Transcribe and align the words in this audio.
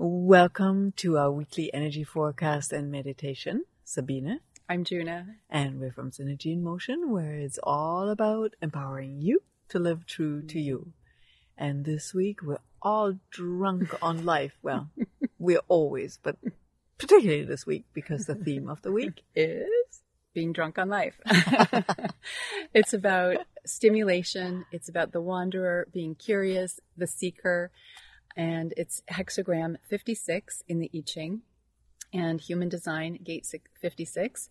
Welcome 0.00 0.92
to 0.98 1.18
our 1.18 1.32
weekly 1.32 1.74
energy 1.74 2.04
forecast 2.04 2.72
and 2.72 2.88
meditation. 2.88 3.64
Sabina. 3.82 4.38
I'm 4.68 4.84
Juna. 4.84 5.26
And 5.50 5.80
we're 5.80 5.90
from 5.90 6.12
Synergy 6.12 6.52
in 6.52 6.62
Motion, 6.62 7.10
where 7.10 7.34
it's 7.34 7.58
all 7.64 8.08
about 8.08 8.54
empowering 8.62 9.20
you 9.20 9.42
to 9.70 9.80
live 9.80 10.06
true 10.06 10.42
to 10.42 10.60
you. 10.60 10.92
And 11.56 11.84
this 11.84 12.14
week 12.14 12.44
we're 12.44 12.60
all 12.80 13.14
drunk 13.32 13.92
on 14.00 14.24
life. 14.34 14.56
Well, 14.62 14.88
we're 15.36 15.62
always, 15.66 16.20
but 16.22 16.36
particularly 16.96 17.42
this 17.42 17.66
week 17.66 17.86
because 17.92 18.26
the 18.26 18.36
theme 18.36 18.68
of 18.68 18.82
the 18.82 18.92
week 18.92 19.24
is 19.34 19.66
being 20.32 20.52
drunk 20.52 20.78
on 20.78 20.88
life. 20.88 21.18
it's 22.72 22.94
about 22.94 23.38
stimulation. 23.66 24.64
It's 24.70 24.88
about 24.88 25.10
the 25.10 25.20
wanderer 25.20 25.88
being 25.92 26.14
curious, 26.14 26.78
the 26.96 27.08
seeker, 27.08 27.72
and 28.38 28.72
it's 28.76 29.02
hexagram 29.10 29.74
56 29.82 30.62
in 30.68 30.78
the 30.78 30.90
I 30.94 31.00
Ching 31.00 31.42
and 32.14 32.40
human 32.40 32.70
design 32.70 33.18
gate 33.22 33.52
56 33.74 34.48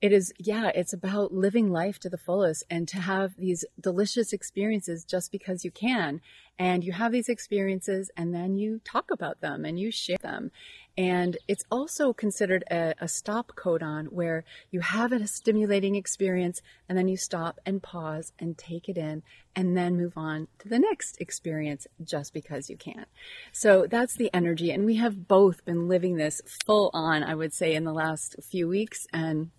it 0.00 0.12
is 0.12 0.32
yeah 0.38 0.70
it's 0.74 0.92
about 0.92 1.32
living 1.32 1.70
life 1.70 1.98
to 1.98 2.08
the 2.08 2.18
fullest 2.18 2.64
and 2.68 2.86
to 2.88 2.98
have 2.98 3.34
these 3.36 3.64
delicious 3.80 4.32
experiences 4.32 5.04
just 5.04 5.32
because 5.32 5.64
you 5.64 5.70
can 5.70 6.20
and 6.58 6.84
you 6.84 6.92
have 6.92 7.12
these 7.12 7.28
experiences 7.28 8.10
and 8.16 8.34
then 8.34 8.56
you 8.56 8.80
talk 8.84 9.10
about 9.10 9.40
them 9.40 9.64
and 9.64 9.78
you 9.78 9.90
share 9.90 10.18
them 10.22 10.50
and 10.98 11.36
it's 11.46 11.64
also 11.70 12.12
considered 12.14 12.64
a, 12.70 12.94
a 12.98 13.08
stop 13.08 13.52
codon 13.54 14.08
where 14.08 14.44
you 14.70 14.80
have 14.80 15.12
a 15.12 15.26
stimulating 15.26 15.94
experience 15.94 16.62
and 16.88 16.96
then 16.96 17.06
you 17.08 17.18
stop 17.18 17.58
and 17.66 17.82
pause 17.82 18.32
and 18.38 18.56
take 18.56 18.88
it 18.88 18.96
in 18.96 19.22
and 19.54 19.76
then 19.76 19.96
move 19.96 20.14
on 20.16 20.48
to 20.58 20.68
the 20.68 20.78
next 20.78 21.20
experience 21.20 21.86
just 22.02 22.32
because 22.32 22.70
you 22.70 22.78
can. 22.78 23.04
So 23.52 23.86
that's 23.86 24.14
the 24.14 24.30
energy. 24.32 24.70
And 24.70 24.86
we 24.86 24.96
have 24.96 25.28
both 25.28 25.64
been 25.66 25.86
living 25.86 26.16
this 26.16 26.40
full 26.64 26.90
on, 26.94 27.22
I 27.22 27.34
would 27.34 27.52
say, 27.52 27.74
in 27.74 27.84
the 27.84 27.92
last 27.92 28.36
few 28.42 28.66
weeks. 28.66 29.06
And 29.12 29.50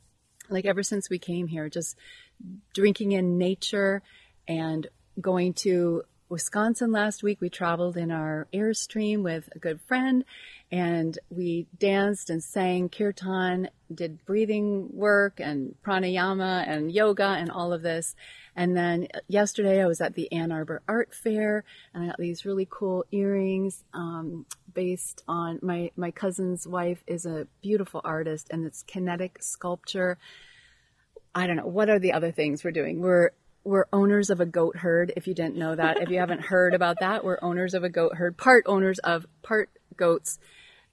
like 0.49 0.65
ever 0.65 0.83
since 0.83 1.09
we 1.09 1.19
came 1.19 1.47
here, 1.47 1.69
just 1.69 1.95
drinking 2.73 3.13
in 3.13 3.37
nature 3.37 4.01
and 4.47 4.87
going 5.19 5.53
to 5.53 6.03
Wisconsin 6.29 6.91
last 6.91 7.23
week. 7.23 7.39
We 7.39 7.49
traveled 7.49 7.97
in 7.97 8.11
our 8.11 8.47
Airstream 8.53 9.23
with 9.23 9.49
a 9.55 9.59
good 9.59 9.79
friend 9.81 10.25
and 10.71 11.17
we 11.29 11.67
danced 11.77 12.29
and 12.29 12.43
sang 12.43 12.89
kirtan, 12.89 13.69
did 13.93 14.25
breathing 14.25 14.89
work 14.91 15.39
and 15.39 15.75
pranayama 15.85 16.67
and 16.67 16.91
yoga 16.91 17.23
and 17.23 17.49
all 17.49 17.71
of 17.71 17.81
this. 17.81 18.15
And 18.57 18.75
then 18.75 19.07
yesterday 19.27 19.83
I 19.83 19.85
was 19.85 20.01
at 20.01 20.15
the 20.15 20.31
Ann 20.31 20.51
Arbor 20.51 20.81
Art 20.87 21.13
Fair 21.13 21.63
and 21.93 22.03
I 22.03 22.07
got 22.07 22.17
these 22.17 22.43
really 22.43 22.67
cool 22.67 23.05
earrings 23.11 23.83
um, 23.93 24.47
based 24.73 25.23
on 25.27 25.59
my, 25.61 25.91
my 25.95 26.09
cousin's 26.09 26.67
wife 26.67 27.03
is 27.05 27.27
a 27.27 27.45
beautiful 27.61 28.01
artist 28.03 28.47
and 28.49 28.65
it's 28.65 28.81
kinetic 28.81 29.43
sculpture. 29.43 30.17
I 31.35 31.45
don't 31.45 31.57
know. 31.57 31.67
What 31.67 31.91
are 31.91 31.99
the 31.99 32.13
other 32.13 32.31
things 32.31 32.63
we're 32.63 32.71
doing? 32.71 32.99
We're 32.99 33.29
we're 33.63 33.85
owners 33.91 34.29
of 34.29 34.39
a 34.39 34.45
goat 34.45 34.77
herd. 34.77 35.11
If 35.17 35.27
you 35.27 35.33
didn't 35.33 35.57
know 35.57 35.75
that, 35.75 36.01
if 36.01 36.09
you 36.09 36.19
haven't 36.19 36.39
heard 36.39 36.73
about 36.73 37.01
that, 37.01 37.25
we're 37.25 37.37
owners 37.41 37.73
of 37.73 37.83
a 37.83 37.89
goat 37.89 38.15
herd, 38.15 38.37
part 38.37 38.63
owners 38.65 38.97
of 38.99 39.25
part 39.43 39.69
goats, 39.97 40.39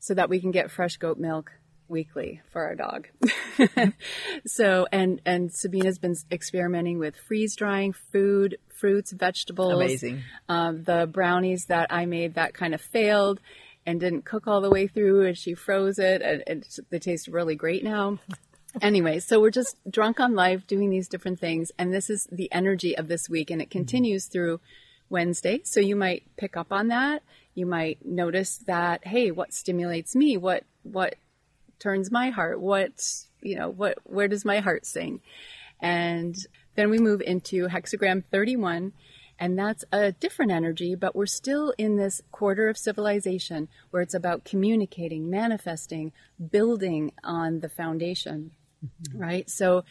so 0.00 0.12
that 0.14 0.28
we 0.28 0.40
can 0.40 0.50
get 0.50 0.72
fresh 0.72 0.96
goat 0.96 1.16
milk 1.16 1.52
weekly 1.88 2.40
for 2.50 2.64
our 2.64 2.74
dog. 2.74 3.08
so, 4.46 4.86
and 4.92 5.20
and 5.24 5.52
Sabina's 5.52 5.98
been 5.98 6.16
experimenting 6.30 6.98
with 6.98 7.16
freeze 7.16 7.56
drying 7.56 7.92
food, 8.12 8.58
fruits, 8.68 9.12
vegetables. 9.12 9.74
Amazing. 9.74 10.22
Um, 10.48 10.82
the 10.84 11.08
brownies 11.10 11.66
that 11.66 11.92
I 11.92 12.06
made 12.06 12.34
that 12.34 12.54
kind 12.54 12.74
of 12.74 12.80
failed 12.80 13.41
and 13.86 14.00
didn't 14.00 14.24
cook 14.24 14.46
all 14.46 14.60
the 14.60 14.70
way 14.70 14.86
through, 14.86 15.26
and 15.26 15.36
she 15.36 15.54
froze 15.54 15.98
it, 15.98 16.22
and, 16.22 16.42
and 16.46 16.66
they 16.91 16.98
taste 16.98 17.28
really 17.28 17.54
great 17.54 17.84
now 17.84 18.19
anyway, 18.82 19.20
so 19.20 19.41
we're 19.41 19.50
just 19.50 19.76
drunk 19.88 20.20
on 20.20 20.34
life 20.34 20.66
doing 20.66 20.91
these 20.91 21.08
different 21.08 21.38
things. 21.38 21.70
And 21.78 21.92
this 21.92 22.10
is 22.10 22.26
the 22.30 22.50
energy 22.53 22.97
of 22.97 23.09
this 23.09 23.28
week. 23.28 23.50
And 23.50 23.60
it 23.60 23.70
continues 23.70 24.26
through 24.26 24.60
Wednesday. 25.09 25.60
So 25.64 25.80
you 25.80 25.97
might 25.97 26.25
pick 26.36 26.56
up 26.56 26.72
on 26.72 26.88
that. 26.88 27.22
You 27.54 27.66
might 27.66 28.04
notice 28.04 28.59
that, 28.66 29.06
hey, 29.06 29.30
what 29.30 29.53
stimulates 29.53 30.16
me? 30.16 30.36
What, 30.36 30.64
what 30.82 31.14
turns 31.84 32.11
my 32.11 32.31
heart? 32.31 32.61
What, 32.61 32.93
you 33.41 33.56
know, 33.56 33.69
what, 33.69 33.99
where 34.05 34.27
does 34.27 34.45
my 34.45 34.59
heart 34.59 34.87
sing? 34.87 35.21
And 35.81 36.34
then 36.75 36.91
we 36.91 36.99
move 36.99 37.21
into 37.21 37.69
hexagram 37.69 38.25
31 38.33 38.93
and 39.39 39.59
that's 39.59 39.84
a 39.93 40.12
different 40.12 40.53
energy, 40.53 40.95
but 40.95 41.15
we're 41.15 41.27
still 41.27 41.75
in 41.77 41.97
this 41.97 42.22
quarter 42.31 42.69
of 42.69 42.78
civilization 42.78 43.69
where 43.91 44.00
it's 44.00 44.15
about 44.15 44.45
communicating, 44.45 45.28
manifesting, 45.28 46.12
building 46.50 47.12
on 47.22 47.61
the 47.61 47.69
foundation 47.69 48.53
mm-hmm. 48.84 49.19
right? 49.19 49.51
So, 49.51 49.84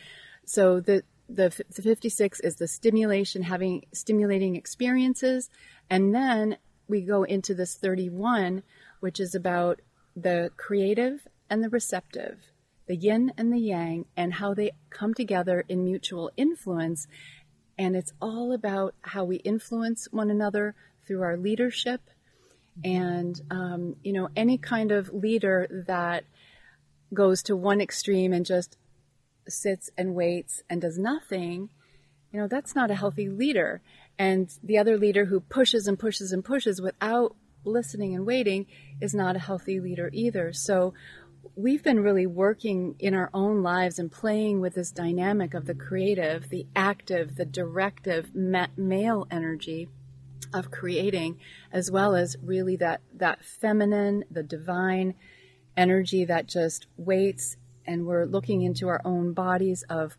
so 0.45 0.79
the, 0.79 1.03
the 1.29 1.63
the 1.73 1.81
56 1.81 2.39
is 2.41 2.55
the 2.55 2.67
stimulation, 2.67 3.43
having 3.43 3.85
stimulating 3.93 4.55
experiences, 4.55 5.49
and 5.89 6.13
then 6.13 6.57
we 6.87 7.01
go 7.01 7.23
into 7.23 7.53
this 7.53 7.75
31, 7.75 8.63
which 8.99 9.19
is 9.19 9.33
about 9.33 9.81
the 10.15 10.51
creative 10.57 11.27
and 11.53 11.63
the 11.63 11.69
receptive, 11.69 12.39
the 12.87 12.95
yin 12.95 13.31
and 13.37 13.53
the 13.53 13.59
yang, 13.59 14.05
and 14.17 14.33
how 14.33 14.55
they 14.55 14.71
come 14.89 15.13
together 15.13 15.63
in 15.69 15.85
mutual 15.85 16.31
influence. 16.35 17.05
And 17.77 17.95
it's 17.95 18.11
all 18.19 18.51
about 18.51 18.95
how 19.01 19.23
we 19.23 19.35
influence 19.35 20.07
one 20.09 20.31
another 20.31 20.73
through 21.05 21.21
our 21.21 21.37
leadership. 21.37 22.01
And, 22.83 23.39
um, 23.51 23.97
you 24.03 24.13
know, 24.13 24.29
any 24.35 24.57
kind 24.57 24.91
of 24.91 25.13
leader 25.13 25.85
that 25.87 26.23
goes 27.13 27.43
to 27.43 27.55
one 27.55 27.81
extreme 27.81 28.33
and 28.33 28.47
just 28.47 28.75
sits 29.47 29.91
and 29.95 30.15
waits 30.15 30.63
and 30.71 30.81
does 30.81 30.97
nothing, 30.97 31.69
you 32.31 32.39
know, 32.39 32.47
that's 32.47 32.73
not 32.73 32.89
a 32.89 32.95
healthy 32.95 33.29
leader. 33.29 33.83
And 34.17 34.51
the 34.63 34.79
other 34.79 34.97
leader 34.97 35.25
who 35.25 35.39
pushes 35.39 35.85
and 35.85 35.99
pushes 35.99 36.31
and 36.31 36.43
pushes 36.43 36.81
without 36.81 37.35
listening 37.63 38.15
and 38.15 38.25
waiting 38.25 38.65
is 38.99 39.13
not 39.13 39.35
a 39.35 39.39
healthy 39.39 39.79
leader 39.79 40.09
either. 40.13 40.51
So 40.53 40.93
we've 41.55 41.83
been 41.83 41.99
really 41.99 42.25
working 42.25 42.95
in 42.99 43.13
our 43.13 43.29
own 43.33 43.61
lives 43.61 43.99
and 43.99 44.11
playing 44.11 44.61
with 44.61 44.75
this 44.75 44.91
dynamic 44.91 45.53
of 45.53 45.65
the 45.65 45.75
creative, 45.75 46.49
the 46.49 46.67
active, 46.75 47.35
the 47.35 47.45
directive 47.45 48.33
male 48.33 49.27
energy 49.29 49.89
of 50.53 50.71
creating, 50.71 51.39
as 51.71 51.91
well 51.91 52.15
as 52.15 52.37
really 52.41 52.75
that, 52.77 53.01
that 53.13 53.43
feminine, 53.43 54.23
the 54.29 54.43
divine 54.43 55.15
energy 55.75 56.25
that 56.25 56.47
just 56.47 56.87
waits. 56.97 57.57
And 57.85 58.05
we're 58.05 58.25
looking 58.25 58.61
into 58.61 58.87
our 58.87 59.01
own 59.03 59.33
bodies 59.33 59.83
of 59.89 60.17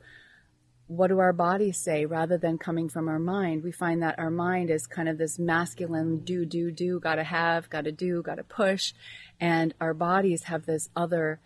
what 0.86 1.08
do 1.08 1.18
our 1.18 1.32
bodies 1.32 1.78
say 1.78 2.04
rather 2.04 2.36
than 2.36 2.58
coming 2.58 2.88
from 2.88 3.08
our 3.08 3.18
mind. 3.18 3.62
We 3.62 3.72
find 3.72 4.02
that 4.02 4.18
our 4.18 4.30
mind 4.30 4.70
is 4.70 4.86
kind 4.86 5.08
of 5.08 5.16
this 5.16 5.38
masculine 5.38 6.18
do, 6.18 6.44
do, 6.44 6.70
do, 6.70 7.00
gotta 7.00 7.24
have, 7.24 7.70
gotta 7.70 7.92
do, 7.92 8.22
gotta 8.22 8.44
push. 8.44 8.92
And 9.40 9.74
our 9.80 9.94
bodies 9.94 10.44
have 10.44 10.66
this 10.66 10.90
other 10.94 11.40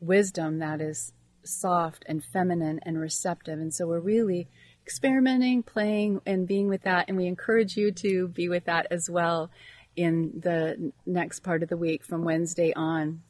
wisdom 0.00 0.58
that 0.58 0.80
is 0.80 1.12
soft 1.42 2.04
and 2.06 2.22
feminine 2.22 2.80
and 2.82 3.00
receptive. 3.00 3.58
And 3.58 3.72
so 3.72 3.86
we're 3.86 4.00
really 4.00 4.48
experimenting, 4.82 5.62
playing, 5.62 6.20
and 6.26 6.46
being 6.46 6.68
with 6.68 6.82
that. 6.82 7.06
And 7.08 7.16
we 7.16 7.26
encourage 7.26 7.76
you 7.76 7.92
to 7.92 8.28
be 8.28 8.48
with 8.48 8.66
that 8.66 8.86
as 8.90 9.08
well 9.10 9.50
in 9.96 10.32
the 10.42 10.92
next 11.06 11.40
part 11.40 11.62
of 11.62 11.70
the 11.70 11.76
week 11.76 12.04
from 12.04 12.24
Wednesday 12.24 12.74
on 12.74 13.22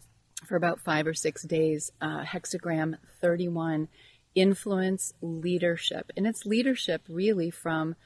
for 0.45 0.57
about 0.57 0.81
five 0.81 1.07
or 1.07 1.15
six 1.15 1.45
days, 1.45 1.93
uh, 2.01 2.23
hexagram 2.25 2.95
31 3.21 3.89
influence 4.37 5.13
leadership. 5.21 6.13
And 6.17 6.27
it's 6.27 6.47
leadership 6.47 7.03
really 7.09 7.51
from 7.51 7.97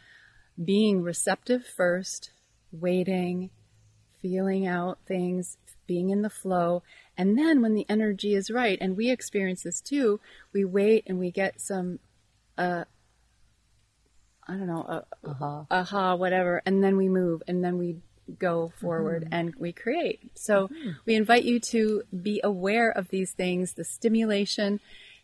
being 0.62 1.02
receptive 1.02 1.66
first, 1.66 2.30
waiting, 2.72 3.50
feeling 4.22 4.66
out 4.66 4.98
things, 5.06 5.58
being 5.86 6.10
in 6.10 6.22
the 6.22 6.30
flow. 6.30 6.82
And 7.18 7.36
then 7.36 7.60
when 7.60 7.74
the 7.74 7.86
energy 7.88 8.34
is 8.34 8.50
right, 8.50 8.78
and 8.80 8.96
we 8.96 9.10
experience 9.10 9.62
this 9.64 9.80
too, 9.80 10.20
we 10.52 10.64
wait 10.64 11.04
and 11.06 11.18
we 11.18 11.30
get 11.30 11.60
some, 11.60 11.98
uh, 12.56 12.84
I 14.46 14.52
don't 14.52 14.66
know, 14.66 14.82
uh, 14.82 15.28
uh-huh. 15.28 15.64
aha, 15.70 16.14
whatever, 16.14 16.62
and 16.64 16.82
then 16.82 16.96
we 16.96 17.08
move, 17.08 17.42
and 17.48 17.62
then 17.62 17.76
we 17.76 17.96
go 18.38 18.72
forward 18.80 19.24
mm-hmm. 19.24 19.34
and 19.34 19.54
we 19.56 19.72
create. 19.72 20.30
So 20.34 20.68
mm-hmm. 20.68 20.90
we 21.04 21.16
invite 21.16 21.44
you 21.44 21.58
to 21.70 22.02
be 22.22 22.40
aware 22.44 22.90
of 22.90 23.08
these 23.08 23.32
things, 23.32 23.74
the 23.74 23.84
stimulation 23.84 24.80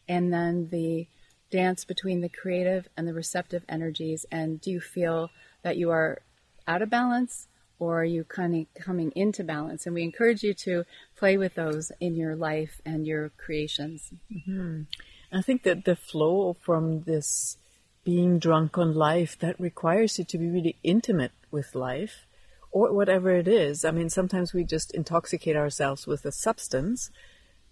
and 0.09 0.33
then 0.33 0.69
the 0.71 1.07
dance 1.51 1.85
between 1.85 2.21
the 2.21 2.29
creative 2.29 2.89
and 2.97 3.07
the 3.07 3.15
receptive 3.15 3.65
energies. 3.69 4.27
And 4.31 4.61
do 4.61 4.71
you 4.71 4.81
feel 4.81 5.31
that 5.63 5.77
you 5.77 5.91
are 5.91 6.19
out 6.67 6.83
of 6.83 6.91
balance 6.91 7.47
or 7.79 8.01
are 8.01 8.05
you 8.05 8.25
kind 8.25 8.55
of 8.55 8.83
coming 8.83 9.13
into 9.15 9.45
balance? 9.45 9.87
And 9.87 9.95
we 9.95 10.03
encourage 10.03 10.43
you 10.43 10.55
to 10.55 10.85
play 11.17 11.37
with 11.37 11.55
those 11.55 11.93
in 12.01 12.17
your 12.17 12.35
life 12.35 12.81
and 12.85 13.07
your 13.07 13.31
creations. 13.37 14.11
Mm-hmm. 14.33 14.83
I 15.33 15.43
think 15.43 15.63
that 15.65 15.85
the 15.85 15.97
flow 15.97 16.57
from 16.61 17.03
this 17.03 17.59
being 18.05 18.39
drunk 18.39 18.79
on 18.79 18.95
life 18.95 19.39
that 19.41 19.59
requires 19.61 20.19
you 20.19 20.25
to 20.25 20.39
be 20.39 20.49
really 20.49 20.77
intimate 20.83 21.33
with 21.51 21.75
life 21.75 22.27
or 22.71 22.93
whatever 22.93 23.31
it 23.31 23.49
is. 23.49 23.85
I 23.85 23.91
mean, 23.91 24.09
sometimes 24.11 24.53
we 24.53 24.65
just 24.65 24.95
intoxicate 24.95 25.57
ourselves 25.57 26.07
with 26.07 26.25
a 26.25 26.33
substance 26.33 27.11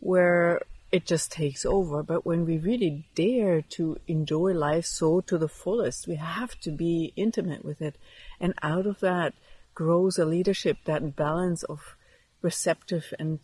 where 0.01 0.61
it 0.95 1.05
just 1.05 1.33
takes 1.33 1.67
over. 1.67 2.05
But 2.05 2.25
when 2.25 2.47
we 2.47 2.57
really 2.57 3.09
dare 3.17 3.63
to 3.77 3.99
enjoy 4.07 4.53
life 4.53 4.87
so 4.87 5.21
to 5.23 5.37
the 5.37 5.49
fullest, 5.49 6.07
we 6.07 6.15
have 6.15 6.55
to 6.61 6.71
be 6.71 7.13
intimate 7.17 7.65
with 7.65 7.83
it. 7.83 7.97
And 8.39 8.55
out 8.63 8.87
of 8.87 9.01
that 9.01 9.35
grows 9.75 10.19
a 10.19 10.25
leadership, 10.25 10.77
that 10.85 11.17
balance 11.17 11.65
of 11.65 11.97
receptive 12.43 13.13
and 13.19 13.41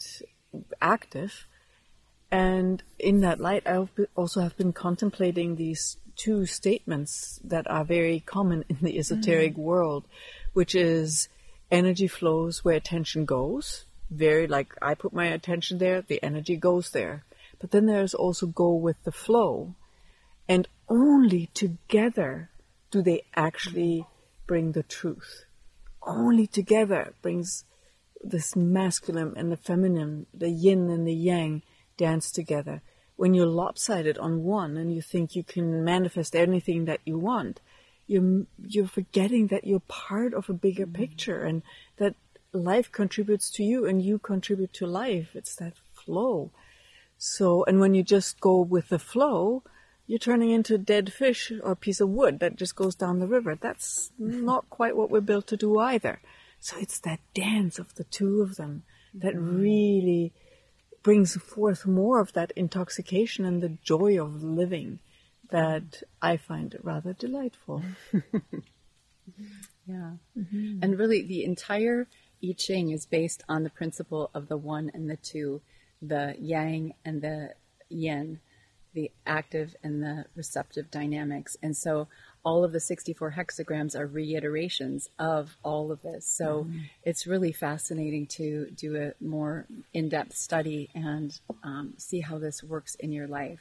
active. 0.81 1.49
And 2.31 2.85
in 3.00 3.20
that 3.23 3.41
light, 3.41 3.67
I 3.67 3.88
also 4.14 4.43
have 4.43 4.56
been 4.56 4.73
contemplating 4.73 5.56
these 5.56 5.97
two 6.14 6.47
statements 6.47 7.41
that 7.43 7.69
are 7.69 7.85
very 7.85 8.20
common 8.20 8.64
in 8.69 8.79
the 8.81 8.97
esoteric 8.97 9.55
mm-hmm. 9.55 9.62
world, 9.62 10.05
which 10.52 10.76
is 10.76 11.29
energy 11.69 12.06
flows 12.06 12.64
where 12.64 12.76
attention 12.76 13.25
goes. 13.25 13.87
Very 14.08 14.47
like 14.47 14.73
I 14.81 14.94
put 14.94 15.12
my 15.12 15.26
attention 15.26 15.79
there, 15.79 16.00
the 16.00 16.23
energy 16.23 16.55
goes 16.55 16.91
there. 16.91 17.25
But 17.61 17.71
then 17.71 17.87
there's 17.87 18.15
also 18.15 18.47
go 18.47 18.75
with 18.75 19.03
the 19.05 19.12
flow. 19.12 19.75
And 20.49 20.67
only 20.89 21.51
together 21.55 22.51
do 22.91 23.03
they 23.03 23.23
actually 23.37 24.07
bring 24.47 24.73
the 24.73 24.83
truth. 24.83 25.45
Only 26.03 26.47
together 26.47 27.15
brings 27.23 27.65
this 28.23 28.57
masculine 28.57 29.35
and 29.37 29.53
the 29.53 29.57
feminine, 29.57 30.27
the 30.35 30.51
yin 30.51 30.91
and 30.91 31.07
the 31.07 31.15
yang 31.15 31.62
dance 31.97 32.33
together. 32.33 32.83
When 33.17 33.35
you're 33.35 33.47
lopsided 33.47 34.19
on 34.19 34.43
one 34.43 34.77
and 34.77 34.93
you 34.93 35.03
think 35.03 35.37
you 35.37 35.45
can 35.45 35.85
manifest 35.85 36.35
anything 36.35 36.87
that 36.87 37.01
you 37.05 37.19
want, 37.19 37.61
you're, 38.07 38.47
you're 38.67 38.89
forgetting 38.89 39.49
that 39.49 39.67
you're 39.67 39.81
part 39.81 40.35
of 40.35 40.49
a 40.49 40.55
bigger 40.55 40.87
mm-hmm. 40.87 41.01
picture 41.01 41.43
and 41.45 41.62
that 41.99 42.17
life 42.53 42.91
contributes 42.91 43.51
to 43.51 43.62
you 43.62 43.87
and 43.87 44.03
you 44.03 44.19
contribute 44.19 44.73
to 44.73 44.87
life. 44.87 45.29
It's 45.35 45.55
that 45.57 45.75
flow. 45.93 46.51
So, 47.23 47.65
and 47.65 47.81
when 47.81 47.93
you 47.93 48.03
just 48.03 48.41
go 48.41 48.63
with 48.63 48.89
the 48.89 48.99
flow, 48.99 49.63
you're 50.07 50.19
turning 50.19 50.53
into 50.53 50.75
a 50.75 50.79
dead 50.79 51.13
fish 51.13 51.53
or 51.63 51.73
a 51.73 51.77
piece 51.77 52.01
of 52.01 52.09
wood 52.09 52.41
that 52.41 52.57
just 52.57 52.75
goes 52.75 52.95
down 52.95 53.19
the 53.19 53.27
river. 53.27 53.59
That's 53.61 54.11
not 54.19 54.71
quite 54.71 54.97
what 54.97 55.11
we're 55.11 55.21
built 55.21 55.47
to 55.49 55.57
do 55.59 55.79
either. 55.79 56.23
So 56.61 56.79
it's 56.81 56.99
that 57.01 57.21
dance 57.35 57.79
of 57.79 57.95
the 57.97 58.05
two 58.05 58.41
of 58.41 58.57
them 58.57 58.85
that 59.13 59.35
mm-hmm. 59.35 59.61
really 59.61 60.33
brings 61.03 61.37
forth 61.37 61.85
more 61.85 62.21
of 62.21 62.33
that 62.33 62.53
intoxication 62.57 63.45
and 63.45 63.63
the 63.63 63.77
joy 63.85 64.19
of 64.19 64.43
living 64.43 64.99
that 65.51 66.03
I 66.23 66.39
find 66.39 66.75
rather 66.83 67.13
delightful. 67.13 67.83
yeah. 69.87 70.13
Mm-hmm. 70.39 70.79
And 70.81 70.99
really, 70.99 71.21
the 71.21 71.45
entire 71.45 72.09
I 72.43 72.55
Ching 72.57 72.93
is 72.93 73.05
based 73.05 73.45
on 73.47 73.63
the 73.63 73.71
principle 73.71 74.31
of 74.33 74.49
the 74.49 74.57
one 74.57 74.91
and 74.95 75.11
the 75.11 75.17
two, 75.17 75.61
the 76.02 76.35
yang 76.38 76.94
and 77.05 77.23
the 77.23 77.55
yin, 77.88 78.41
the 78.94 79.11
active 79.26 79.75
and 79.82 80.02
the 80.02 80.25
receptive 80.35 80.91
dynamics. 80.91 81.56
And 81.62 81.76
so 81.76 82.08
all 82.44 82.64
of 82.64 82.73
the 82.73 82.81
64 82.81 83.32
hexagrams 83.32 83.94
are 83.94 84.06
reiterations 84.06 85.08
of 85.19 85.56
all 85.62 85.93
of 85.93 86.02
this. 86.02 86.26
So 86.26 86.64
mm. 86.64 86.82
it's 87.02 87.26
really 87.26 87.52
fascinating 87.52 88.26
to 88.29 88.70
do 88.70 88.97
a 88.97 89.25
more 89.25 89.67
in 89.93 90.08
depth 90.08 90.35
study 90.35 90.88
and 90.94 91.38
um, 91.62 91.94
see 91.99 92.20
how 92.20 92.38
this 92.38 92.62
works 92.62 92.94
in 92.94 93.12
your 93.12 93.26
life. 93.26 93.61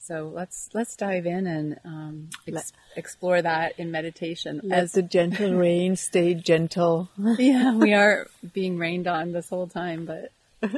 So 0.00 0.30
let's 0.32 0.70
let's 0.72 0.96
dive 0.96 1.26
in 1.26 1.46
and 1.46 1.78
um, 1.84 2.30
ex- 2.46 2.72
explore 2.96 3.42
that 3.42 3.78
in 3.78 3.90
meditation. 3.90 4.60
Let 4.64 4.78
As 4.78 4.92
the 4.92 5.02
gentle 5.02 5.52
rain 5.54 5.96
stay 5.96 6.32
gentle. 6.32 7.10
yeah, 7.38 7.74
we 7.74 7.92
are 7.94 8.26
being 8.54 8.78
rained 8.78 9.06
on 9.06 9.32
this 9.32 9.50
whole 9.50 9.66
time, 9.66 10.06
but 10.06 10.32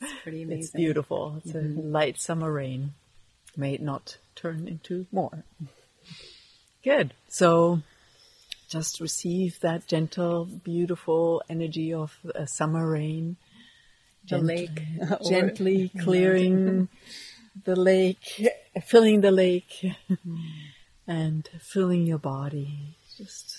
it's 0.00 0.12
pretty 0.22 0.42
amazing. 0.44 0.60
It's 0.60 0.70
beautiful. 0.70 1.40
It's 1.44 1.52
mm-hmm. 1.52 1.78
a 1.78 1.82
light 1.82 2.20
summer 2.20 2.52
rain. 2.52 2.94
May 3.56 3.74
it 3.74 3.82
not 3.82 4.18
turn 4.34 4.68
into 4.68 5.06
more. 5.10 5.44
Good. 6.84 7.14
So 7.28 7.82
just 8.68 9.00
receive 9.00 9.60
that 9.60 9.86
gentle, 9.86 10.44
beautiful 10.44 11.42
energy 11.48 11.92
of 11.92 12.18
a 12.34 12.46
summer 12.46 12.88
rain. 12.88 13.36
The 14.28 14.38
lake. 14.38 14.82
Gently 15.28 15.90
clearing 16.00 16.88
the 17.64 17.76
lake, 17.76 18.46
filling 18.84 19.20
the 19.20 19.30
lake, 19.30 19.84
and 21.06 21.48
filling 21.60 22.06
your 22.06 22.18
body. 22.18 22.96
Just 23.16 23.56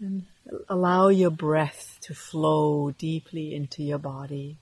and 0.00 0.24
allow 0.68 1.08
your 1.08 1.30
breath 1.30 1.98
to 2.02 2.14
flow 2.14 2.90
deeply 2.90 3.54
into 3.54 3.82
your 3.82 3.98
body. 3.98 4.56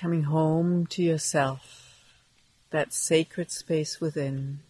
Coming 0.00 0.22
home 0.22 0.86
to 0.86 1.02
yourself, 1.02 2.04
that 2.70 2.92
sacred 2.92 3.50
space 3.50 4.00
within, 4.00 4.60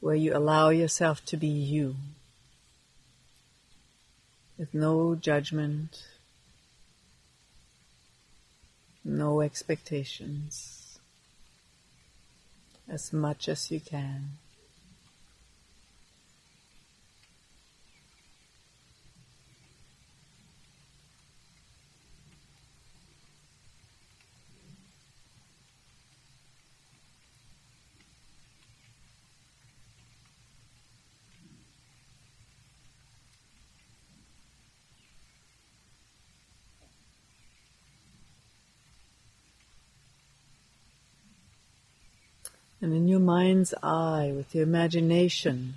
where 0.00 0.14
you 0.14 0.34
allow 0.34 0.70
yourself 0.70 1.22
to 1.26 1.36
be 1.36 1.46
you 1.46 1.96
with 4.56 4.72
no 4.72 5.14
judgment, 5.14 6.02
no 9.04 9.42
expectations, 9.42 10.98
as 12.88 13.12
much 13.12 13.50
as 13.50 13.70
you 13.70 13.80
can. 13.80 14.39
And 42.80 42.94
in 42.94 43.08
your 43.08 43.20
mind's 43.20 43.74
eye, 43.82 44.32
with 44.34 44.54
your 44.54 44.62
imagination, 44.62 45.74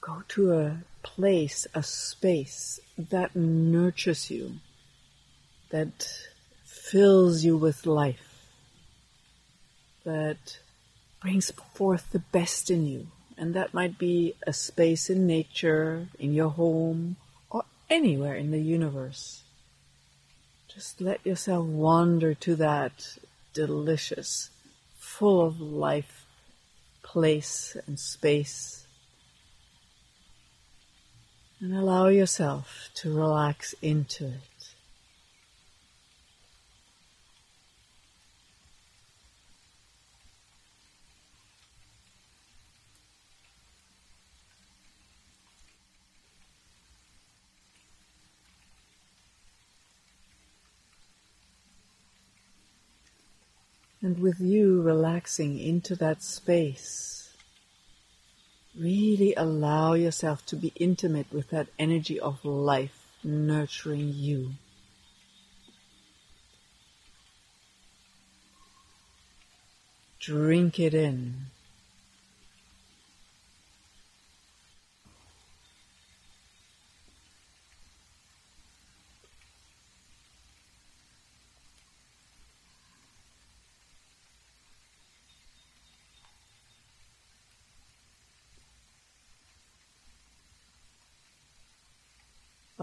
go 0.00 0.22
to 0.28 0.52
a 0.52 0.78
place, 1.02 1.66
a 1.74 1.82
space 1.82 2.80
that 2.96 3.36
nurtures 3.36 4.30
you, 4.30 4.52
that 5.70 6.08
fills 6.64 7.44
you 7.44 7.56
with 7.56 7.84
life, 7.84 8.48
that 10.04 10.58
brings 11.20 11.50
forth 11.74 12.10
the 12.12 12.18
best 12.18 12.70
in 12.70 12.86
you. 12.86 13.06
And 13.36 13.54
that 13.54 13.74
might 13.74 13.98
be 13.98 14.34
a 14.46 14.52
space 14.52 15.10
in 15.10 15.26
nature, 15.26 16.08
in 16.18 16.34
your 16.34 16.50
home, 16.50 17.16
or 17.50 17.64
anywhere 17.90 18.36
in 18.36 18.52
the 18.52 18.60
universe. 18.60 19.42
Just 20.68 21.00
let 21.00 21.24
yourself 21.26 21.66
wander 21.66 22.34
to 22.34 22.56
that 22.56 23.18
delicious 23.52 24.50
full 25.18 25.46
of 25.46 25.60
life, 25.60 26.26
place, 27.04 27.76
and 27.86 28.00
space. 28.00 28.84
And 31.60 31.72
allow 31.72 32.08
yourself 32.08 32.90
to 32.96 33.14
relax 33.14 33.74
into 33.80 34.26
it. 34.26 34.53
And 54.04 54.18
with 54.18 54.38
you 54.38 54.82
relaxing 54.82 55.58
into 55.58 55.96
that 55.96 56.22
space, 56.22 57.32
really 58.78 59.32
allow 59.34 59.94
yourself 59.94 60.44
to 60.44 60.56
be 60.56 60.74
intimate 60.76 61.32
with 61.32 61.48
that 61.48 61.68
energy 61.78 62.20
of 62.20 62.44
life 62.44 63.06
nurturing 63.24 64.12
you. 64.14 64.50
Drink 70.20 70.78
it 70.78 70.92
in. 70.92 71.46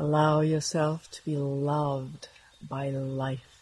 Allow 0.01 0.41
yourself 0.41 1.11
to 1.11 1.23
be 1.23 1.37
loved 1.37 2.27
by 2.67 2.89
life 2.89 3.61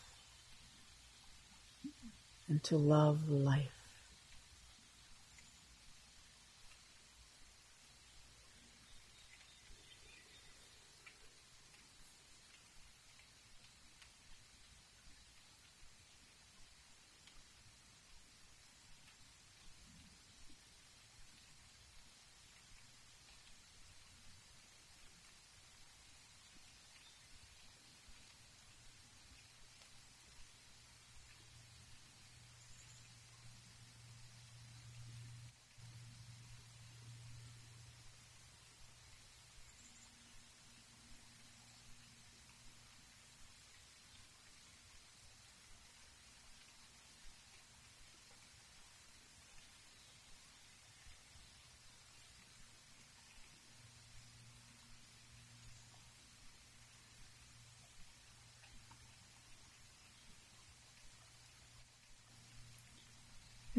and 2.48 2.64
to 2.64 2.78
love 2.78 3.28
life. 3.30 3.79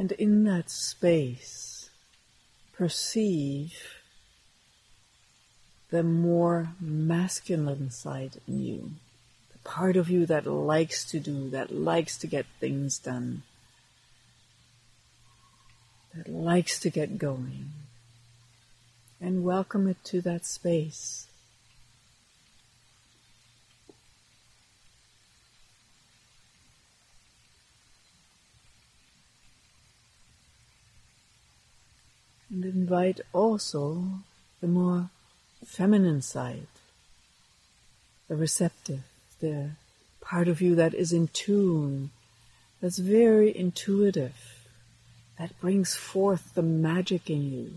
And 0.00 0.12
in 0.12 0.44
that 0.44 0.70
space, 0.70 1.90
perceive 2.72 3.74
the 5.90 6.02
more 6.02 6.70
masculine 6.80 7.90
side 7.90 8.40
in 8.48 8.62
you, 8.62 8.90
the 9.52 9.58
part 9.58 9.98
of 9.98 10.08
you 10.08 10.24
that 10.24 10.46
likes 10.46 11.04
to 11.10 11.20
do, 11.20 11.50
that 11.50 11.70
likes 11.70 12.16
to 12.16 12.26
get 12.26 12.46
things 12.60 12.98
done, 12.98 13.42
that 16.16 16.32
likes 16.32 16.80
to 16.80 16.88
get 16.88 17.18
going, 17.18 17.66
and 19.20 19.44
welcome 19.44 19.86
it 19.86 20.02
to 20.04 20.22
that 20.22 20.46
space. 20.46 21.26
And 32.50 32.64
invite 32.64 33.20
also 33.32 34.04
the 34.60 34.66
more 34.66 35.10
feminine 35.64 36.20
side, 36.20 36.66
the 38.28 38.34
receptive, 38.34 39.04
the 39.40 39.70
part 40.20 40.48
of 40.48 40.60
you 40.60 40.74
that 40.74 40.92
is 40.92 41.12
in 41.12 41.28
tune, 41.28 42.10
that's 42.80 42.98
very 42.98 43.56
intuitive, 43.56 44.66
that 45.38 45.58
brings 45.60 45.94
forth 45.94 46.54
the 46.54 46.62
magic 46.62 47.30
in 47.30 47.52
you, 47.52 47.72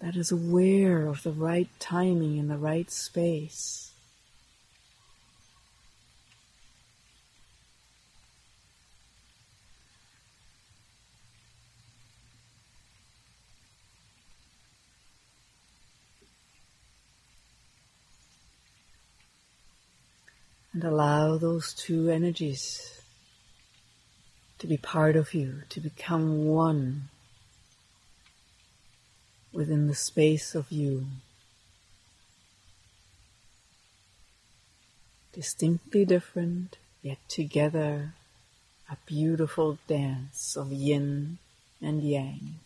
that 0.00 0.14
is 0.14 0.30
aware 0.30 1.06
of 1.06 1.22
the 1.22 1.32
right 1.32 1.68
timing 1.80 2.38
and 2.38 2.48
the 2.48 2.58
right 2.58 2.90
space. 2.90 3.90
And 20.74 20.82
allow 20.82 21.38
those 21.38 21.72
two 21.72 22.10
energies 22.10 23.00
to 24.58 24.66
be 24.66 24.76
part 24.76 25.14
of 25.14 25.32
you, 25.32 25.62
to 25.68 25.80
become 25.80 26.46
one 26.46 27.10
within 29.52 29.86
the 29.86 29.94
space 29.94 30.56
of 30.56 30.72
you. 30.72 31.06
Distinctly 35.32 36.04
different, 36.04 36.76
yet 37.02 37.18
together 37.28 38.14
a 38.90 38.96
beautiful 39.06 39.78
dance 39.86 40.56
of 40.56 40.72
yin 40.72 41.38
and 41.80 42.02
yang. 42.02 42.58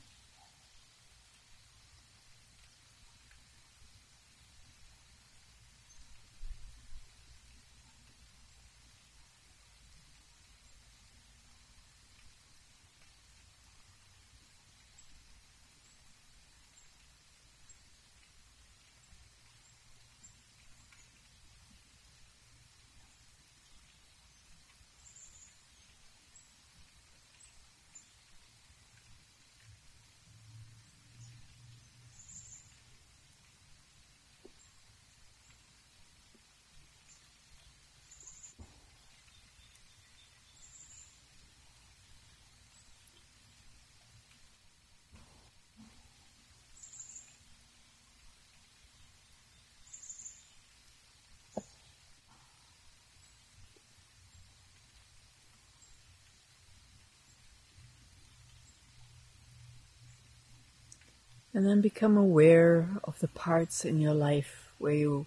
And 61.55 61.67
then 61.67 61.81
become 61.81 62.17
aware 62.17 62.89
of 63.05 63.19
the 63.21 63.29
parts 63.29 63.85
in 63.85 64.01
your 64.01 64.15
life 64.15 64.71
where 64.79 64.93
you 64.93 65.27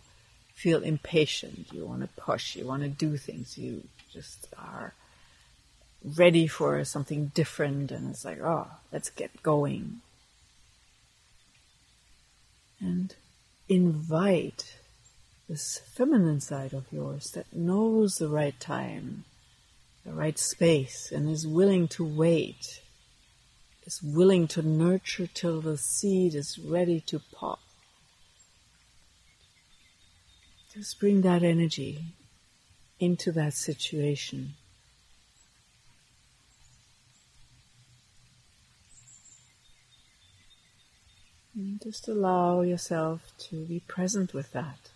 feel 0.54 0.84
impatient, 0.84 1.74
you 1.74 1.86
want 1.86 2.02
to 2.02 2.22
push, 2.22 2.56
you 2.56 2.68
want 2.68 2.84
to 2.84 2.90
do 2.90 3.18
things, 3.18 3.58
you 3.58 3.84
just 4.14 4.48
are 4.58 4.94
ready 6.04 6.48
for 6.48 6.84
something 6.84 7.32
different, 7.34 7.92
and 7.92 8.10
it's 8.10 8.26
like, 8.26 8.40
oh, 8.42 8.68
let's 8.92 9.10
get 9.10 9.44
going. 9.44 10.02
And 12.80 13.16
invite 13.70 14.76
this 15.48 15.80
feminine 15.94 16.42
side 16.42 16.74
of 16.74 16.86
yours 16.92 17.32
that 17.32 17.54
knows 17.54 18.18
the 18.18 18.28
right 18.28 18.60
time, 18.60 19.26
the 20.06 20.14
right 20.14 20.38
space, 20.38 21.12
and 21.12 21.30
is 21.30 21.48
willing 21.48 21.88
to 21.90 22.04
wait 22.04 22.82
is 23.92 24.02
willing 24.02 24.48
to 24.48 24.62
nurture 24.62 25.28
till 25.28 25.60
the 25.60 25.78
seed 25.78 26.34
is 26.34 26.58
ready 26.58 27.02
to 27.02 27.20
pop. 27.34 27.60
Just 30.74 30.98
bring 30.98 31.22
that 31.22 31.44
energy 31.44 32.00
into 33.02 33.34
that 33.34 33.54
situation. 33.54 34.54
And 41.54 41.82
just 41.82 42.08
allow 42.08 42.62
yourself 42.62 43.34
to 43.50 43.66
be 43.66 43.82
present 43.82 44.34
with 44.34 44.54
that. 44.54 44.92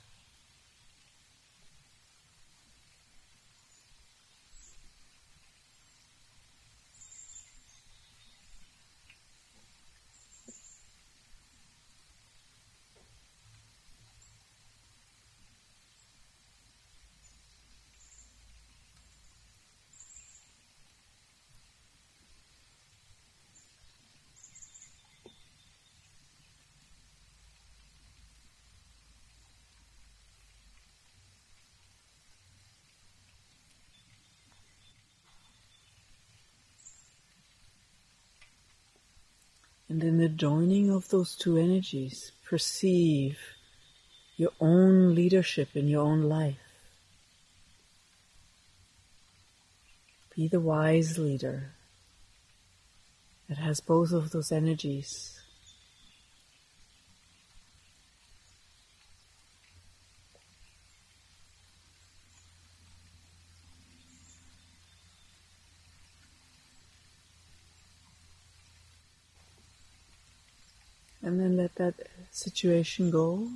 And 39.87 40.03
in 40.03 40.17
the 40.17 40.29
joining 40.29 40.89
of 40.89 41.09
those 41.09 41.35
two 41.35 41.57
energies, 41.57 42.31
perceive 42.43 43.37
your 44.35 44.51
own 44.59 45.13
leadership 45.15 45.75
in 45.75 45.87
your 45.87 46.03
own 46.03 46.23
life. 46.23 46.57
Be 50.35 50.47
the 50.47 50.59
wise 50.59 51.17
leader 51.17 51.71
that 53.47 53.57
has 53.57 53.79
both 53.79 54.11
of 54.11 54.31
those 54.31 54.51
energies. 54.51 55.39
And 71.21 71.39
then 71.39 71.57
let 71.57 71.74
that 71.85 72.07
situation 72.31 73.11
go. 73.11 73.47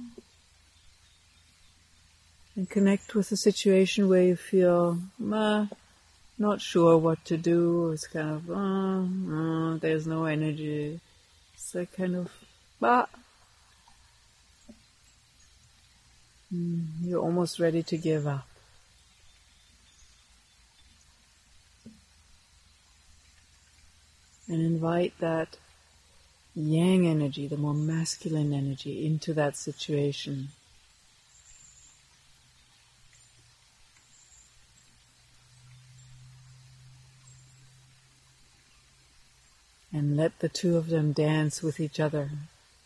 And 2.56 2.70
connect 2.70 3.16
with 3.16 3.32
a 3.32 3.38
situation 3.38 4.10
where 4.10 4.24
you 4.24 4.36
feel, 4.36 5.00
ah, 5.32 5.70
not 6.38 6.62
sure 6.62 6.98
what 6.98 7.24
to 7.26 7.38
do. 7.38 7.92
It's 7.92 8.08
kind 8.08 8.30
of, 8.30 8.50
oh, 8.50 9.78
there's 9.82 10.06
no 10.06 10.26
energy. 10.26 11.00
It's 11.54 11.74
like 11.74 11.96
kind 11.96 12.16
of, 12.16 12.32
ah, 12.82 13.08
you're 16.52 17.22
almost 17.22 17.60
ready 17.60 17.84
to 17.84 17.98
give 17.98 18.28
up. 18.28 18.48
And 24.48 24.62
invite 24.62 25.14
that 25.20 25.58
yang 26.56 27.08
energy, 27.08 27.48
the 27.48 27.58
more 27.58 27.74
masculine 27.74 28.54
energy, 28.54 29.06
into 29.06 29.34
that 29.34 29.56
situation. 29.56 30.50
And 39.92 40.16
let 40.16 40.40
the 40.40 40.50
two 40.50 40.78
of 40.78 40.88
them 40.88 41.14
dance 41.14 41.64
with 41.64 41.80
each 41.80 42.00
other 42.00 42.30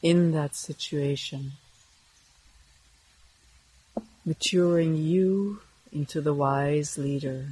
in 0.01 0.31
that 0.31 0.55
situation, 0.55 1.53
maturing 4.25 4.95
you 4.95 5.61
into 5.91 6.21
the 6.21 6.33
wise 6.33 6.97
leader. 6.97 7.47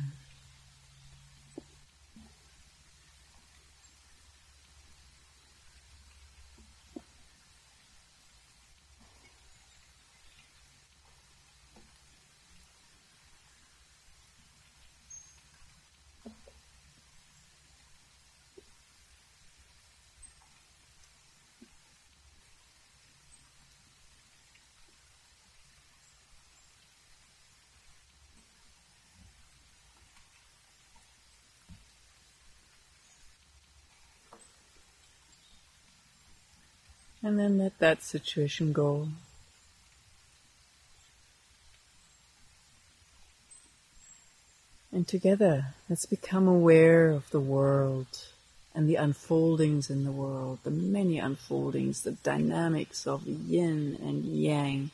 And 37.24 37.38
then 37.38 37.57
let 37.57 37.77
that 37.79 38.01
situation 38.01 38.74
go. 38.74 39.10
And 44.92 45.07
together, 45.07 45.68
let's 45.90 46.05
become 46.05 46.48
aware 46.48 47.10
of 47.10 47.29
the 47.29 47.40
world 47.40 48.07
and 48.74 48.90
the 48.90 48.96
unfoldings 48.96 49.90
in 49.90 50.03
the 50.03 50.12
world, 50.12 50.60
the 50.64 50.72
many 50.72 51.20
unfoldings, 51.20 52.01
the 52.01 52.12
dynamics 52.12 53.05
of 53.05 53.25
yin 53.25 53.98
and 54.01 54.25
yang, 54.25 54.92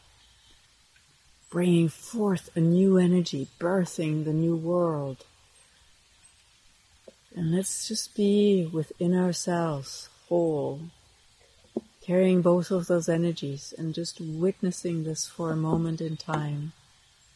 bringing 1.50 1.90
forth 1.90 2.50
a 2.56 2.60
new 2.60 2.98
energy, 2.98 3.48
birthing 3.60 4.26
the 4.26 4.34
new 4.34 4.56
world. 4.56 5.26
And 7.36 7.52
let's 7.52 7.88
just 7.88 8.16
be 8.16 8.70
within 8.72 9.16
ourselves, 9.16 10.10
whole, 10.28 10.82
carrying 12.08 12.42
both 12.42 12.72
of 12.72 12.88
those 12.88 13.10
energies 13.10 13.74
and 13.78 13.94
just 13.94 14.22
witnessing 14.22 15.04
this 15.04 15.28
for 15.28 15.52
a 15.52 15.58
moment 15.58 16.00
in 16.00 16.16
time 16.16 16.72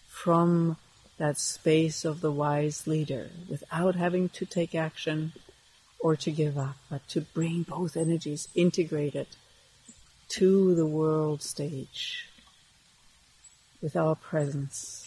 from 0.08 0.78
that 1.18 1.38
space 1.38 2.06
of 2.06 2.22
the 2.22 2.32
wise 2.32 2.88
leader 2.88 3.30
without 3.50 3.96
having 3.96 4.30
to 4.30 4.46
take 4.46 4.74
action 4.74 5.34
or 6.00 6.16
to 6.16 6.32
give 6.32 6.58
up, 6.58 6.78
but 6.90 7.06
to 7.10 7.20
bring 7.20 7.64
both 7.64 7.98
energies 7.98 8.48
integrated 8.56 9.28
to 10.30 10.74
the 10.74 10.86
world 10.86 11.44
stage 11.44 12.30
with 13.82 13.96
our 13.98 14.16
presence. 14.16 15.01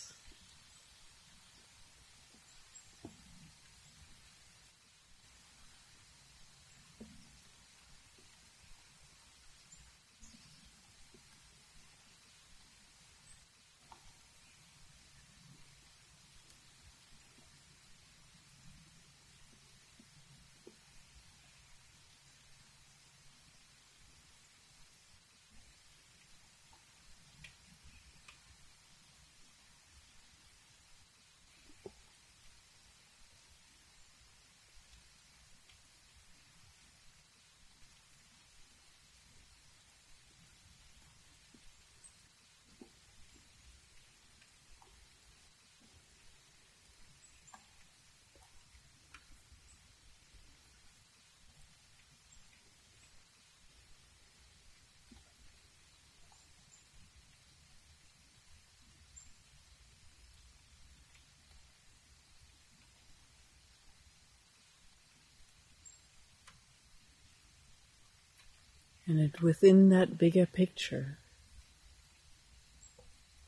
And 69.15 69.33
it, 69.33 69.41
within 69.41 69.91
that 69.91 70.19
bigger 70.19 70.45
picture, 70.45 71.19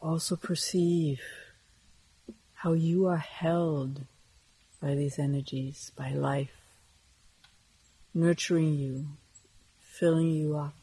also 0.00 0.37
perceive 0.37 1.20
how 2.55 2.74
you 2.74 3.07
are 3.07 3.16
held 3.16 4.02
by 4.81 4.94
these 4.94 5.18
energies, 5.18 5.90
by 5.96 6.12
life, 6.12 6.55
nurturing 8.14 8.74
you, 8.74 9.07
filling 9.81 10.31
you 10.31 10.57
up, 10.57 10.76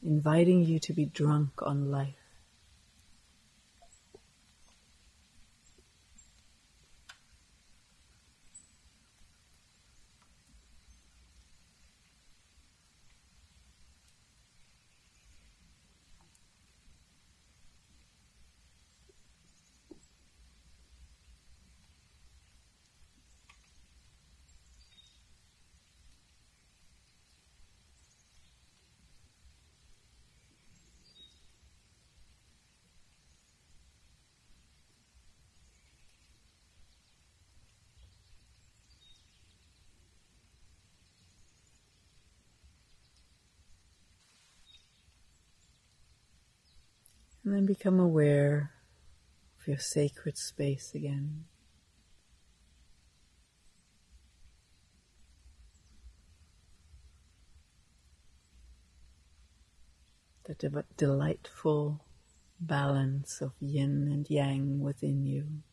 inviting 0.00 0.64
you 0.64 0.78
to 0.78 0.92
be 0.92 1.06
drunk 1.06 1.60
on 1.60 1.90
life. 1.90 2.19
And 47.50 47.58
then 47.58 47.66
become 47.66 47.98
aware 47.98 48.70
of 49.60 49.66
your 49.66 49.80
sacred 49.80 50.38
space 50.38 50.92
again. 50.94 51.46
The 60.44 60.54
de- 60.54 60.84
delightful 60.96 62.04
balance 62.60 63.40
of 63.40 63.54
yin 63.58 64.06
and 64.12 64.30
yang 64.30 64.78
within 64.78 65.26
you. 65.26 65.64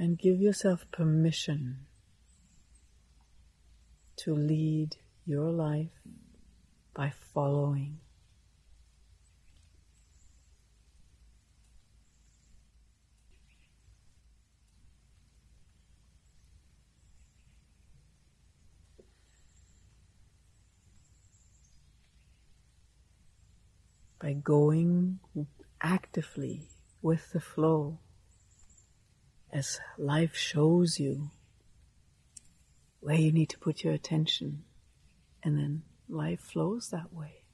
And 0.00 0.18
give 0.18 0.40
yourself 0.40 0.86
permission 0.90 1.76
to 4.16 4.34
lead 4.34 4.96
your 5.26 5.50
life 5.50 5.90
by 6.94 7.12
following. 7.34 7.98
By 24.18 24.32
going 24.32 25.18
actively 25.82 26.62
with 27.02 27.32
the 27.32 27.40
flow 27.40 27.98
as 29.52 29.80
life 29.98 30.36
shows 30.36 30.98
you 30.98 31.30
where 33.00 33.16
you 33.16 33.32
need 33.32 33.48
to 33.48 33.58
put 33.58 33.82
your 33.82 33.94
attention, 33.94 34.64
and 35.42 35.58
then 35.58 35.82
life 36.08 36.40
flows 36.40 36.90
that 36.90 37.12
way. 37.12 37.44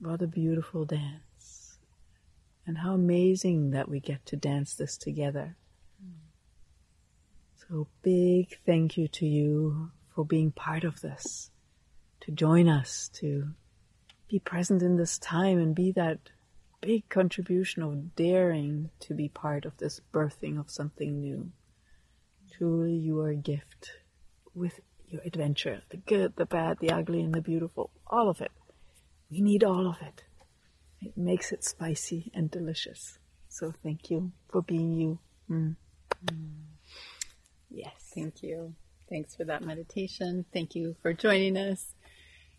What 0.00 0.22
a 0.22 0.26
beautiful 0.26 0.84
dance. 0.84 1.78
And 2.66 2.78
how 2.78 2.94
amazing 2.94 3.70
that 3.70 3.88
we 3.88 4.00
get 4.00 4.26
to 4.26 4.36
dance 4.36 4.74
this 4.74 4.96
together. 4.96 5.56
So, 7.68 7.86
big 8.02 8.58
thank 8.64 8.96
you 8.96 9.08
to 9.08 9.26
you 9.26 9.90
for 10.14 10.24
being 10.24 10.52
part 10.52 10.84
of 10.84 11.00
this, 11.00 11.50
to 12.20 12.32
join 12.32 12.68
us, 12.68 13.10
to 13.14 13.48
be 14.28 14.38
present 14.38 14.82
in 14.82 14.96
this 14.96 15.18
time 15.18 15.58
and 15.58 15.74
be 15.74 15.92
that 15.92 16.18
big 16.80 17.08
contribution 17.08 17.82
of 17.82 18.14
daring 18.14 18.90
to 19.00 19.14
be 19.14 19.28
part 19.28 19.64
of 19.64 19.76
this 19.78 20.00
birthing 20.12 20.58
of 20.58 20.70
something 20.70 21.20
new. 21.20 21.50
Truly, 22.56 22.94
you 22.94 23.20
are 23.20 23.30
a 23.30 23.36
gift 23.36 23.92
with 24.54 24.80
your 25.06 25.22
adventure 25.24 25.82
the 25.90 25.96
good, 25.96 26.36
the 26.36 26.46
bad, 26.46 26.78
the 26.80 26.90
ugly, 26.90 27.20
and 27.20 27.34
the 27.34 27.40
beautiful. 27.40 27.90
All 28.06 28.28
of 28.28 28.40
it. 28.40 28.52
We 29.30 29.40
need 29.40 29.64
all 29.64 29.86
of 29.86 29.96
it. 30.00 30.24
It 31.00 31.16
makes 31.16 31.52
it 31.52 31.64
spicy 31.64 32.30
and 32.34 32.50
delicious. 32.50 33.18
So, 33.48 33.72
thank 33.82 34.10
you 34.10 34.32
for 34.50 34.62
being 34.62 34.92
you. 34.92 35.18
Mm. 35.50 35.76
Mm. 36.24 36.50
Yes. 37.70 38.10
Thank 38.14 38.42
you. 38.42 38.74
Thanks 39.08 39.36
for 39.36 39.44
that 39.44 39.62
meditation. 39.62 40.44
Thank 40.52 40.74
you 40.74 40.96
for 41.00 41.12
joining 41.12 41.56
us 41.56 41.94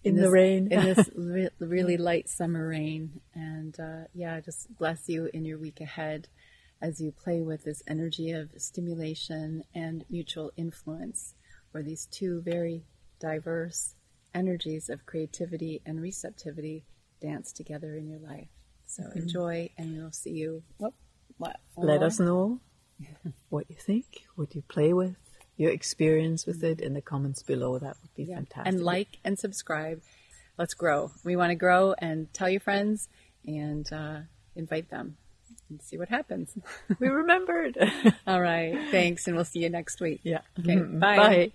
in, 0.04 0.12
in 0.12 0.16
this, 0.16 0.26
the 0.26 0.32
rain, 0.32 0.72
in 0.72 0.84
this 0.84 1.10
re- 1.16 1.50
really 1.60 1.98
light 1.98 2.30
summer 2.30 2.68
rain. 2.68 3.22
And 3.34 3.78
uh, 3.80 4.08
yeah, 4.14 4.40
just 4.40 4.76
bless 4.78 5.10
you 5.10 5.30
in 5.34 5.46
your 5.46 5.58
week 5.58 5.82
ahead 5.82 6.28
as 6.82 7.02
you 7.02 7.12
play 7.12 7.42
with 7.42 7.64
this 7.64 7.84
energy 7.88 8.32
of 8.32 8.52
stimulation 8.58 9.64
and 9.76 10.06
mutual 10.10 10.52
influence, 10.56 11.36
where 11.72 11.84
these 11.84 12.06
two 12.06 12.42
very 12.42 12.86
diverse 13.20 13.96
energies 14.34 14.90
of 14.90 15.06
creativity 15.06 15.82
and 15.86 16.02
receptivity 16.02 16.86
dance 17.22 17.52
together 17.52 17.96
in 17.96 18.08
your 18.08 18.20
life. 18.20 18.48
So 18.86 19.04
mm-hmm. 19.04 19.20
enjoy, 19.20 19.70
and 19.78 19.98
we'll 19.98 20.12
see 20.12 20.32
you. 20.32 20.64
What? 20.78 20.94
What? 21.38 21.58
Let 21.78 22.04
us 22.04 22.20
know 22.20 22.60
what 23.50 23.70
you 23.70 23.76
think, 23.76 24.06
what 24.36 24.56
you 24.56 24.62
play 24.62 24.94
with, 24.94 25.16
your 25.60 25.72
experience 25.72 26.46
with 26.46 26.64
it 26.64 26.80
in 26.80 26.94
the 26.94 27.02
comments 27.02 27.44
below. 27.44 27.78
That 27.78 27.98
would 28.02 28.16
be 28.16 28.24
yeah. 28.24 28.36
fantastic. 28.36 28.74
And 28.74 28.84
like 28.84 29.18
and 29.26 29.38
subscribe. 29.38 30.02
Let's 30.58 30.74
grow. 30.74 31.12
We 31.24 31.36
want 31.36 31.52
to 31.52 31.56
grow 31.56 31.94
and 32.00 32.34
tell 32.34 32.50
your 32.50 32.62
friends 32.62 33.10
and 33.46 33.92
uh, 33.92 34.20
invite 34.56 34.90
them 34.90 35.18
and 35.70 35.82
see 35.82 35.98
what 35.98 36.08
happens. 36.08 36.58
we 37.00 37.10
remembered. 37.10 37.78
All 38.28 38.42
right. 38.42 38.90
Thanks. 38.90 39.28
And 39.28 39.36
we'll 39.36 39.46
see 39.46 39.60
you 39.60 39.70
next 39.70 40.00
week. 40.00 40.22
Yeah. 40.24 40.42
Okay. 40.60 40.78
Bye. 40.78 41.18
Bye. 41.18 41.52